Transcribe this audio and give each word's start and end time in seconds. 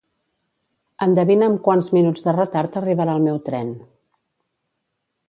Endevina 1.05 1.49
amb 1.51 1.61
quants 1.67 1.89
minuts 1.97 2.25
de 2.29 2.35
retard 2.37 2.79
arribarà 2.81 3.19
el 3.19 3.29
meu 3.29 3.39
tren 3.51 3.73